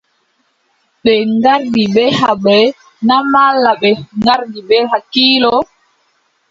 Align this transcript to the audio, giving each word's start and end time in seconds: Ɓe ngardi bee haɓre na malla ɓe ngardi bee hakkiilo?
Ɓe 1.03 1.13
ngardi 1.35 1.83
bee 1.95 2.11
haɓre 2.21 2.57
na 3.07 3.15
malla 3.31 3.71
ɓe 3.81 3.89
ngardi 4.19 4.59
bee 4.67 4.83
hakkiilo? 4.91 5.53